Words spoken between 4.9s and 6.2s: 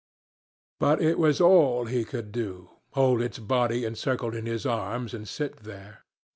and sit there.